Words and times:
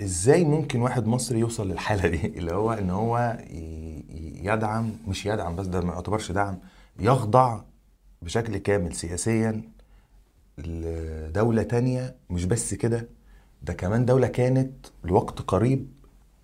إزاي 0.00 0.44
ممكن 0.44 0.80
واحد 0.80 1.06
مصري 1.06 1.38
يوصل 1.38 1.68
للحالة 1.70 2.08
دي؟ 2.08 2.26
اللي 2.38 2.52
هو 2.54 2.72
ان 2.72 2.90
هو 2.90 3.38
يدعم 4.42 4.92
مش 5.08 5.26
يدعم 5.26 5.56
بس 5.56 5.66
ده 5.66 5.80
ما 5.80 5.92
يعتبرش 5.92 6.32
دعم 6.32 6.58
يخضع 7.00 7.60
بشكل 8.22 8.56
كامل 8.56 8.94
سياسيا 8.94 9.62
لدولة 10.58 11.62
تانية 11.62 12.16
مش 12.30 12.44
بس 12.44 12.74
كده 12.74 13.08
ده 13.62 13.72
كمان 13.72 14.04
دولة 14.04 14.26
كانت 14.26 14.86
لوقت 15.04 15.40
قريب 15.40 15.88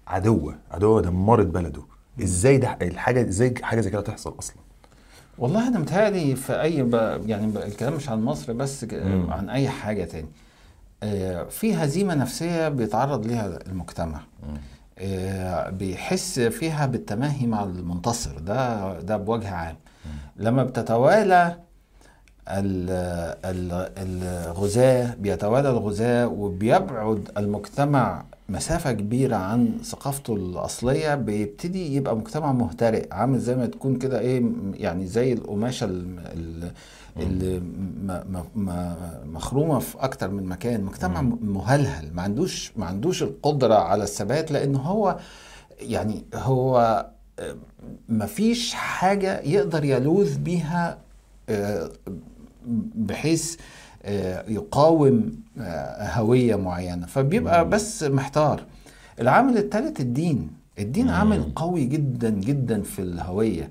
عدوة 0.07 0.59
عدوة 0.71 1.03
دمرت 1.03 1.47
بلده. 1.47 1.83
إزاي 2.23 2.59
ده 2.59 2.79
الحاجة 2.83 3.29
إزاي 3.29 3.55
حاجة 3.63 3.81
زي 3.81 3.91
كده 3.91 4.01
تحصل 4.01 4.35
أصلا؟ 4.39 4.57
والله 5.39 5.69
أنا 5.69 5.79
متهيألي 5.79 6.37
في 6.37 6.63
أي 6.63 6.83
ب... 6.83 6.95
يعني 7.27 7.47
ب... 7.47 7.57
الكلام 7.57 7.95
مش 7.95 8.09
عن 8.09 8.23
مصر 8.25 8.53
بس 8.53 8.85
ك... 8.85 8.95
عن 9.29 9.51
أي 9.51 9.69
حاجة 9.69 10.05
تاني. 10.05 10.29
في 11.51 11.75
هزيمة 11.75 12.15
نفسية 12.15 12.69
بيتعرض 12.69 13.27
ليها 13.27 13.59
المجتمع. 13.67 14.21
آه، 14.99 15.71
بيحس 15.71 16.41
فيها 16.41 16.87
بالتماهي 16.87 17.47
مع 17.47 17.65
المنتصر. 17.65 18.39
ده 18.39 19.01
ده 19.01 19.17
بوجه 19.17 19.51
عام. 19.51 19.77
لما 20.37 20.65
بتتوالى 20.65 21.57
ال- 22.49 22.91
ال- 23.45 23.91
الغزاة 23.99 25.15
بيتوالى 25.15 25.71
الغزاة 25.71 26.27
وبيبعد 26.27 27.31
المجتمع 27.37 28.25
مسافة 28.49 28.93
كبيرة 28.93 29.37
عن 29.37 29.79
ثقافته 29.85 30.35
الأصلية 30.35 31.15
بيبتدي 31.15 31.95
يبقى 31.97 32.17
مجتمع 32.17 32.53
مهترئ 32.53 33.07
عامل 33.15 33.39
زي 33.39 33.57
ما 33.57 33.67
تكون 33.67 33.97
كده 33.97 34.41
م- 34.41 34.73
يعني 34.75 35.07
زي 35.07 35.33
القماشة 35.33 35.85
ال- 35.85 36.19
ال- 36.19 36.73
اللي 37.17 37.61
م- 37.61 37.65
م- 38.29 38.45
م- 38.55 38.95
مخرومة 39.35 39.79
في 39.79 39.97
أكتر 40.05 40.31
من 40.31 40.47
مكان 40.47 40.83
مجتمع 40.85 41.23
مهلهل 41.43 42.15
ما 42.15 42.23
عندوش 42.23 42.73
ما 42.77 42.87
عندوش 42.87 43.23
القدرة 43.23 43.75
على 43.75 44.03
الثبات 44.05 44.51
لأن 44.53 44.77
هو 44.77 45.19
يعني 45.81 46.25
هو 46.35 47.07
آه، 47.39 47.57
مفيش 48.09 48.75
حاجة 48.75 49.41
يقدر 49.41 49.85
يلوذ 49.85 50.39
بيها 50.39 50.99
آه، 51.49 51.91
بحيث 52.95 53.57
يقاوم 54.49 55.33
آه، 55.61 56.09
هوية 56.09 56.57
معينة. 56.57 57.07
فبيبقى 57.07 57.69
بس 57.69 58.03
محتار. 58.03 58.61
العامل 59.21 59.59
الثالث 59.59 60.01
الدين. 60.01 60.51
الدين 60.79 61.09
عامل 61.09 61.43
قوي 61.57 61.85
جدا 61.85 62.31
جدا 62.31 62.83
في 62.83 63.03
الهوية. 63.03 63.69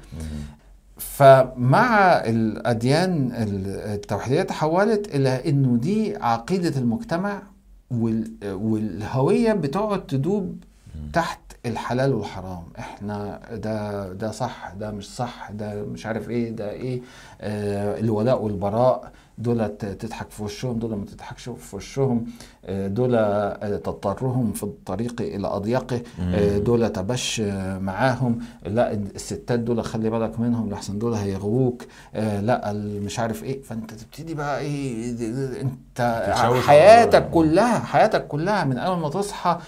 فمع 0.98 2.14
الأديان 2.26 3.32
التوحيدية 3.94 4.42
تحولت 4.42 5.16
إلى 5.16 5.50
إنه 5.50 5.78
دي 5.78 6.16
عقيدة 6.16 6.80
المجتمع 6.80 7.42
وال- 7.92 8.32
والهوية 8.44 9.54
بتقعد 9.54 10.06
تدوب 10.08 10.56
تحت 11.14 11.40
الحلال 11.66 12.14
والحرام. 12.14 12.64
إحنا 12.80 13.40
ده 13.54 14.14
ده 14.14 14.32
صح 14.32 14.72
ده 14.80 14.92
مش 14.92 15.16
صح 15.16 15.52
ده 15.52 15.84
مش 15.84 16.06
عارف 16.06 16.30
إيه 16.30 16.50
ده 16.50 16.72
إيه. 16.72 17.02
آه 17.42 18.00
الولاء 18.00 18.42
والبراء 18.42 19.12
دول 19.38 19.78
تضحك 19.78 20.30
في 20.30 20.44
وشهم 20.44 20.80
دول 20.80 20.96
ما 20.96 21.06
تضحكش 21.06 21.50
في 21.50 21.76
وشهم. 21.76 22.26
آه، 22.66 22.88
دول 22.88 23.16
آه، 23.16 23.78
تضطرهم 23.78 24.52
في 24.54 24.64
الطريق 24.64 25.22
إلى 25.22 25.48
اضيقه 25.48 26.02
آه، 26.22 26.58
دول 26.58 26.90
تبش 26.90 27.40
معاهم. 27.80 28.40
لا 28.66 28.94
الستات 28.94 29.60
دول 29.60 29.84
خلي 29.84 30.10
بالك 30.10 30.40
منهم 30.40 30.70
لحسن 30.70 31.00
دول 31.00 31.14
هيغووك. 31.14 31.84
آه، 32.16 32.42
لا 32.42 32.74
مش 32.74 33.20
عارف 33.20 33.44
إيه. 33.44 33.62
فأنت 33.62 33.94
تبتدي 33.94 34.34
بقى 34.34 34.60
إيه 34.60 35.12
انت 35.62 36.24
حياتك. 36.66 37.30
كلها 37.30 37.80
حياتك 37.80 38.28
كلها 38.28 38.64
من 38.64 38.78
أول 38.78 38.98
ما 38.98 39.10
تصحى 39.10 39.60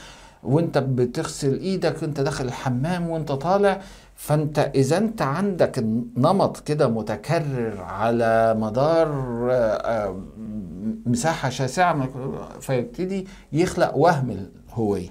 وانت 0.46 0.78
بتغسل 0.78 1.60
إيدك 1.60 2.02
وانت 2.02 2.20
داخل 2.22 2.46
الحمام 2.46 3.10
وانت 3.10 3.32
طالع 3.32 3.82
فانت 4.16 4.72
اذا 4.76 4.98
انت 4.98 5.22
عندك 5.22 5.80
نمط 6.18 6.60
كده 6.60 6.88
متكرر 6.88 7.82
على 7.82 8.56
مدار 8.60 9.08
آه، 9.52 10.16
مساحة 11.06 11.50
شاسعة 11.50 11.94
من- 11.94 12.10
فيبتدي 12.60 13.28
يخلق 13.54 13.98
وهم 13.98 14.48
الهوية. 14.70 15.10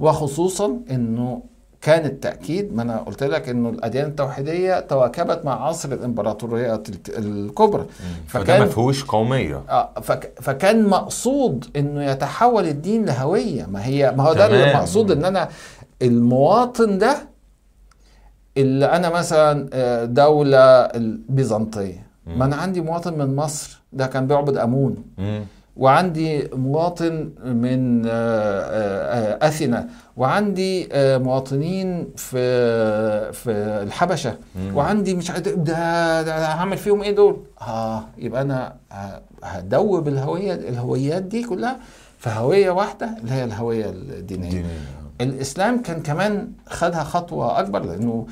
وخصوصا 0.00 0.80
إنه 0.90 1.42
كان 1.82 2.04
التأكيد 2.04 2.74
ما 2.74 2.82
أنا 2.82 2.98
قلت 2.98 3.22
لك 3.22 3.48
إنه 3.48 3.68
الأديان 3.68 4.06
التوحيدية 4.08 4.80
تواكبت 4.80 5.44
مع 5.44 5.66
عصر 5.66 5.92
الإمبراطوريات 5.92 6.88
الكبرى. 7.08 7.86
فده 8.26 8.58
ما 8.58 8.66
فيهوش 8.66 9.04
قومية. 9.04 9.62
آه، 9.68 9.90
فك 10.02 10.32
فكان 10.40 10.86
مقصود 10.88 11.64
إنه 11.76 12.04
يتحول 12.04 12.66
الدين 12.68 13.04
لهوية. 13.04 13.66
ما 13.66 13.86
هي 13.86 14.12
ما 14.16 14.22
هو 14.22 14.32
ده. 14.32 14.46
المقصود 14.70 15.10
إن 15.10 15.24
أنا 15.24 15.48
المواطن 16.02 16.98
ده 16.98 17.28
اللي 18.56 18.86
أنا 18.86 19.10
مثلا 19.10 19.68
آه، 19.72 20.04
دولة 20.04 20.58
البيزنطيه 20.80 22.06
ما 22.26 22.44
أنا 22.44 22.56
عندي 22.56 22.80
مواطن 22.80 23.18
من 23.18 23.36
مصر 23.36 23.80
ده 23.92 24.06
كان 24.06 24.26
بيعبد 24.26 24.56
أمون. 24.56 25.04
مم. 25.18 25.44
وعندي 25.76 26.48
مواطن 26.52 27.30
من 27.44 28.06
آه، 28.06 28.10
آه، 28.10 29.44
آه، 29.44 29.48
أثينا. 29.48 29.88
وعندي 30.16 30.88
مواطنين 30.94 32.08
في 32.16 33.32
في 33.32 33.50
الحبشة. 33.82 34.36
وعندي 34.74 35.14
مش 35.14 35.30
عارف 35.30 35.48
ده, 35.48 36.22
ده 36.22 36.44
هعمل 36.46 36.76
فيهم 36.76 37.02
إيه 37.02 37.14
دول؟ 37.14 37.36
آه 37.60 38.04
يبقى 38.18 38.42
أنا 38.42 38.74
هدوب 39.44 40.08
الهويه 40.08 40.54
الهويات 40.54 41.22
دي 41.22 41.42
كلها 41.44 41.76
في 42.18 42.30
هوية 42.30 42.70
واحدة 42.70 43.10
اللي 43.20 43.32
هي 43.32 43.44
الهوية 43.44 43.86
الدينية. 43.90 44.50
دينية. 44.50 44.66
الإسلام 45.20 45.82
كان 45.82 46.02
كمان 46.02 46.52
خدها 46.66 47.04
خطوة 47.04 47.60
أكبر 47.60 47.82
لأنه 47.84 48.26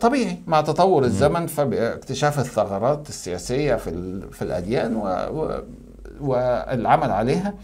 طبيعي 0.00 0.38
مع 0.46 0.60
تطور 0.60 1.04
الزمن 1.04 1.46
فاكتشاف 1.46 2.38
الثغرات 2.38 3.08
السياسية 3.08 3.74
في 3.74 4.20
في 4.32 4.42
الأديان 4.42 4.96
و 4.96 5.04
والعمل 6.22 7.10
عليها. 7.10 7.54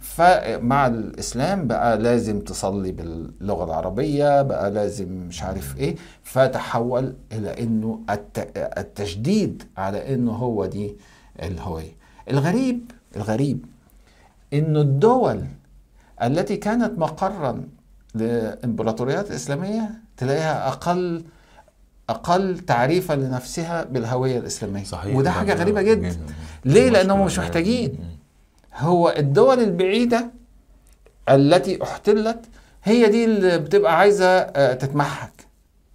فمع 0.00 0.86
الإسلام 0.86 1.66
بقى 1.66 1.98
لازم 1.98 2.40
تصلي 2.40 2.92
باللغة 2.92 3.64
العربية 3.64 4.42
بقى 4.42 4.70
لازم 4.70 5.08
مش 5.12 5.42
عارف 5.42 5.76
إيه. 5.76 5.96
فتحول 6.22 7.14
إلى 7.32 7.62
إنه 7.62 8.00
الت- 8.10 8.52
التشديد 8.78 9.62
على 9.76 10.14
إنه 10.14 10.32
هو 10.32 10.66
دي 10.66 10.96
الهوية. 11.42 11.92
الغريب 12.30 12.90
الغريب 13.16 13.64
إنه 14.52 14.80
الدول 14.80 15.44
التي 16.22 16.56
كانت 16.56 16.98
مقرا 16.98 17.64
لامبراطوريات 18.14 19.30
اسلاميه 19.30 19.90
تلاقيها 20.16 20.68
أقل 20.68 21.24
أقل 22.10 22.58
تعريفا 22.58 23.12
لنفسها 23.12 23.84
بالهوية 23.84 24.38
الإسلامية. 24.38 24.84
صحيح 24.84 25.16
وده 25.16 25.30
حاجة 25.30 25.54
غريبة 25.54 25.82
جدا. 25.82 26.16
ليه؟ 26.64 26.90
لأنهم 26.90 27.24
مش 27.24 27.38
محتاجين. 27.38 27.98
هو 28.76 29.14
الدول 29.18 29.60
البعيدة 29.60 30.30
التي 31.28 31.82
احتلت 31.82 32.38
هي 32.84 33.08
دي 33.08 33.24
اللي 33.24 33.58
بتبقى 33.58 33.98
عايزة 33.98 34.26
آه، 34.26 34.74
تتمحك. 34.74 35.32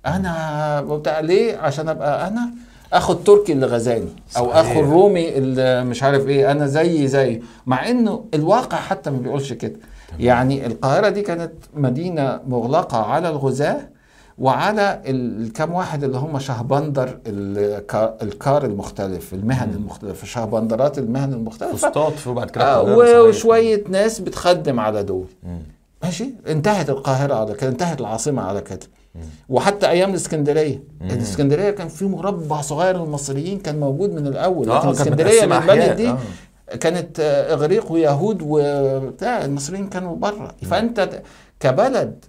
أنا 0.06 0.82
بتاع 0.82 1.20
ليه؟ 1.20 1.58
عشان 1.58 1.90
أبقى 1.90 2.28
أنا 2.28 2.50
اخو 2.94 3.14
التركي 3.14 3.52
اللي 3.54 3.66
غزاني 3.66 4.10
أو. 4.38 4.52
اخو 4.52 4.80
الرومي 4.80 5.38
اللي 5.38 5.84
مش 5.84 6.04
عارف 6.04 6.28
إيه 6.28 6.52
أنا 6.52 6.68
زي 6.68 7.08
زي. 7.08 7.42
مع 7.66 7.90
إنه 7.90 8.26
الواقع 8.34 8.78
حتى 8.78 9.10
ما 9.10 9.18
بيقولش 9.18 9.54
كده. 9.54 9.76
يعني 10.20 10.66
القاهرة 10.66 11.10
دي 11.10 11.22
كانت 11.22 11.52
مدينة 11.74 12.40
مغلقة 12.48 12.98
على 13.06 13.30
الغزاة 13.30 13.90
وعلى 14.38 15.02
الكام 15.06 15.74
واحد 15.74 16.04
اللي 16.04 16.18
هم 16.18 16.40
شهبندر 16.40 17.20
الكا- 17.28 18.24
الكار 18.24 18.66
المختلف 18.66 19.34
المهن 19.34 19.70
المختلفة 19.70 20.28
شهبندرات 20.28 20.98
المهن 20.98 21.34
المختلفة. 21.34 21.76
فسطاط 21.76 22.14
وبعد 22.28 22.50
كده 22.50 22.76
آه. 22.76 22.82
وشوية 23.28 23.84
ناس 23.90 24.20
بتخدم 24.20 24.80
على 24.80 25.04
دول. 25.04 25.26
مم. 25.44 25.60
ماشي؟ 26.04 26.30
انتهت 26.48 26.90
القاهرة 26.90 27.34
على 27.36 27.54
كده 27.54 27.70
انتهت 27.70 28.02
العاصمة 28.02 28.42
على 28.42 28.62
كده. 28.62 28.80
وحتى 29.50 29.90
أيام 29.90 30.10
الإسكندرية. 30.10 30.84
الإسكندرية 31.02 31.70
كان 31.72 31.88
في 31.88 32.06
مربع 32.06 32.62
صغير 32.62 32.98
للمصريين 33.04 33.60
كان 33.60 33.80
موجود 33.80 34.14
من 34.14 34.28
الأول. 34.28 34.70
آه، 34.70 34.78
لكن 34.80 34.88
الاسكندريه 34.88 35.46
من 35.46 35.52
أحياء، 35.52 35.96
دي 35.96 36.10
آه. 36.10 36.18
كانت 36.80 37.20
آه، 37.20 37.54
إغريق 37.54 37.92
ويهود 37.92 38.40
وبتاع 38.46 39.46
المصريين 39.46 39.88
كانوا 39.90 40.16
بره 40.16 40.56
فأنت 40.62 41.10
كبلد 41.60 42.26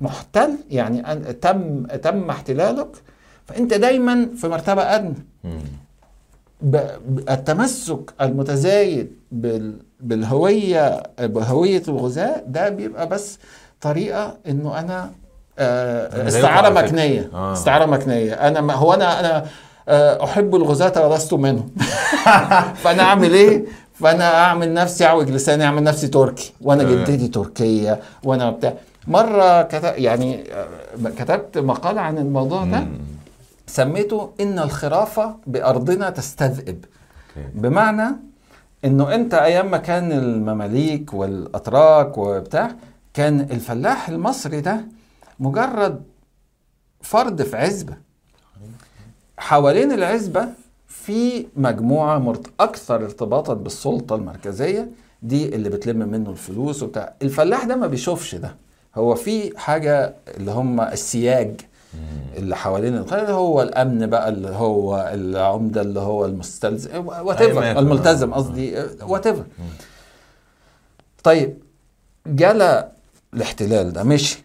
محتل 0.00 0.50
يعني 0.70 1.02
أن- 1.02 1.32
تم 1.42 1.86
تم 1.86 2.30
احتلالك 2.30 2.88
فأنت 3.46 3.74
دايما 3.74 4.28
في 4.40 4.48
مرتبة 4.48 4.82
أدنى. 4.82 5.14
التمسك 7.30 8.00
المتزايد 8.20 9.12
بال- 9.32 9.76
بالهوية 10.00 11.02
بهوية 11.20 11.82
الغزاة 11.88 12.42
ده 12.46 12.68
بيبقى 12.68 13.08
بس 13.08 13.38
طريقة 13.80 14.36
إنه 14.48 14.78
أنا 14.78 15.10
آه، 15.58 16.28
استعارة. 16.28 16.68
مكنية. 16.82 17.30
آه. 17.34 17.52
استعارة 17.52 17.86
مكنية. 17.86 18.32
أنا 18.32 18.60
ما- 18.60 18.74
هو 18.74 18.94
أنا 18.94 19.20
أنا 19.20 19.46
آه، 19.88 20.24
أحب 20.24 20.54
الغزاة 20.56 21.08
ولست 21.08 21.34
منهم. 21.34 21.70
فأنا 22.82 23.02
أعمل 23.02 23.34
إيه؟ 23.34 23.64
فأنا 23.94 24.34
أعمل 24.44 24.74
نفسي 24.74 25.04
أعوج 25.06 25.30
لساني 25.30 25.64
أعمل 25.64 25.82
نفسي 25.82 26.08
تركي. 26.08 26.52
وأنا. 26.60 26.82
جدتي 26.82 27.28
تركية 27.28 28.00
وأنا 28.24 28.50
بتاع. 28.50 28.74
مرة 29.08 29.62
كتب 29.62 29.92
يعني 29.96 30.52
آه، 30.52 30.68
كتبت 31.18 31.58
مقاله 31.58 32.00
عن 32.00 32.18
الموضوع 32.18 32.64
ده. 32.64 32.86
سميته 33.66 34.30
إن 34.40 34.58
الخرافة 34.58 35.36
بأرضنا 35.46 36.10
تستذئب. 36.10 36.84
بمعنى 37.54 38.16
إنه 38.84 39.14
أنت 39.14 39.34
أيام 39.34 39.70
ما 39.70 39.76
كان 39.78 40.12
المماليك 40.12 41.14
والأتراك 41.14 42.18
وبتاع 42.18 42.70
كان 43.14 43.40
الفلاح 43.40 44.08
المصري 44.08 44.60
ده 44.60 44.80
مجرد 45.40 46.02
فرد 47.02 47.42
في 47.42 47.56
عزبة. 47.56 47.94
حوالين 49.38 49.92
العزبة 49.92 50.48
في 50.88 51.46
مجموعة 51.56 52.18
مرت... 52.18 52.46
أكثر 52.60 52.94
ارتباطا 53.04 53.54
بالسلطة 53.54 54.14
المركزية 54.16 54.90
دي 55.22 55.54
اللي 55.54 55.68
بتلم 55.68 55.98
منه 55.98 56.30
الفلوس 56.30 56.82
وبتاع. 56.82 57.14
الفلاح 57.22 57.64
ده 57.64 57.76
ما 57.76 57.86
بيشوفش 57.86 58.34
ده. 58.34 58.54
هو 58.98 59.14
في 59.14 59.58
حاجة 59.58 60.14
اللي 60.36 60.50
هم 60.50 60.80
السياج 60.80 61.60
اللي 62.36 62.56
حوالين 62.56 62.96
القرية 62.96 63.22
اللي 63.22 63.32
هو 63.32 63.62
الأمن 63.62 64.06
بقى 64.06 64.28
اللي 64.28 64.48
هو 64.50 65.10
العمدة 65.14 65.80
اللي 65.80 66.00
هو 66.00 66.24
المستلزم 66.24 67.06
what. 67.06 67.42
الملتزم 67.78 68.34
قصدي 68.34 68.74
whatever 69.02 69.44
طيب 71.24 71.54
جالى 72.26 72.88
الاحتلال 73.34 73.92
ده 73.92 74.02
مشي. 74.04 74.38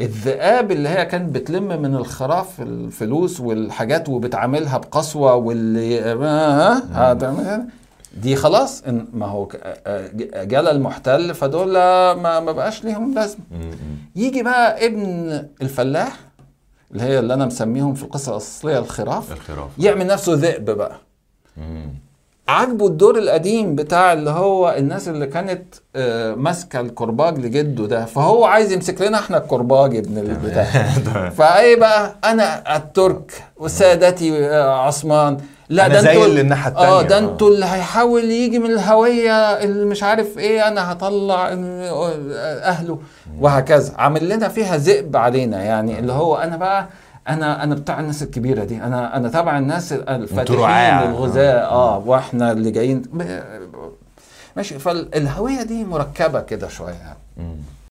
الذئاب 0.00 0.70
اللي 0.72 0.88
هي 0.88 1.06
كانت 1.06 1.34
بتلم 1.34 1.82
من 1.82 1.94
الخراف 1.96 2.60
الفلوس 2.60 3.40
والحاجات 3.40 4.08
وبتعاملها 4.08 4.78
بقسوة 4.78 5.34
واللي 5.34 6.00
آه 6.12 7.12
دي 8.14 8.36
خلاص 8.36 8.82
إن- 8.82 8.90
ما 9.12 9.26
هو 9.26 9.48
جالى 10.34 10.70
المحتل 10.70 11.34
فدول 11.34 11.72
ما 11.72 12.40
ما 12.40 12.52
بقاش 12.52 12.84
ليهم 12.84 13.14
لازمة. 13.14 13.40
يجي 14.16 14.42
بقى 14.42 14.86
ابن 14.86 15.04
الفلاح 15.62 16.16
اللي 16.92 17.02
هي 17.02 17.18
اللي 17.18 17.34
أنا 17.34 17.46
مسميهم 17.46 17.94
في 17.94 18.02
القصة 18.02 18.32
الأصلية 18.32 18.78
الخراف 18.78 19.32
الخراف. 19.32 19.70
يعمل 19.78 20.06
نفسه 20.06 20.34
ذئب 20.34 20.64
بقى. 20.70 20.96
مم. 21.56 21.88
عاجبه 22.48 22.86
الدور 22.86 23.18
القديم 23.18 23.74
بتاع 23.74 24.12
اللي 24.12 24.30
هو 24.30 24.74
الناس 24.78 25.08
اللي 25.08 25.26
كانت 25.26 25.74
آه، 25.96 26.34
ماسكة 26.34 26.80
الكرباج 26.80 27.38
لجده 27.38 27.86
ده. 27.86 28.04
فهو 28.04 28.44
عايز 28.44 28.72
يمسك 28.72 29.02
لنا 29.02 29.18
إحنا 29.18 29.36
الكرباج 29.38 29.96
ابن 29.96 30.18
البتاع. 30.18 30.88
فإيه 31.38 31.76
بقى؟ 31.76 32.16
أنا 32.24 32.76
الترك 32.76 33.44
وسادتي 33.56 34.46
آه، 34.46 34.86
عثمان. 34.86 35.36
لا 35.68 35.88
ده 35.88 36.00
أنتوا 36.00 36.26
اللي 36.26 36.40
الناحية 36.40 36.72
آه 36.76 37.00
التانية، 37.00 37.08
ده. 37.08 37.32
أنتوا 37.32 37.50
اللي 37.50 37.66
هيحاول 37.66 38.24
يجي 38.24 38.58
من 38.58 38.70
الهوية 38.70 39.32
اللي 39.32 39.84
مش 39.86 40.02
عارف 40.02 40.38
إيه 40.38 40.68
أنا 40.68 40.92
هطلع 40.92 41.48
أهله 41.52 42.98
وهكذا 43.40 43.94
عامل 43.98 44.28
لنا 44.28 44.48
فيها 44.48 44.76
ذئب 44.76 45.16
علينا 45.16 45.62
يعني 45.64 45.98
اللي 45.98 46.12
هو 46.12 46.36
أنا 46.36 46.56
بقى 46.56 46.86
أنا 47.28 47.62
أنا 47.64 47.74
بتاع 47.74 48.00
الناس 48.00 48.22
الكبيرة 48.22 48.64
دي 48.64 48.76
أنا 48.82 49.16
أنا 49.16 49.28
تبع 49.28 49.58
الناس 49.58 49.92
الفاتحين. 49.92 50.56
الغزاة 51.10 51.52
آه 51.70 51.98
وإحنا 52.06 52.52
اللي 52.52 52.70
جايين 52.70 53.02
ماشي 54.56 54.78
فالهوية 54.78 55.62
دي 55.62 55.84
مركبة 55.84 56.40
كده 56.40 56.68
شوية 56.68 56.94
يعني. 56.94 57.56